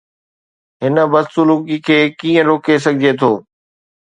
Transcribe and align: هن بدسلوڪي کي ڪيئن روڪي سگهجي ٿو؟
هن 0.81 0.95
بدسلوڪي 1.11 1.77
کي 1.87 1.99
ڪيئن 2.19 2.43
روڪي 2.49 2.75
سگهجي 2.85 3.11
ٿو؟ 3.19 3.31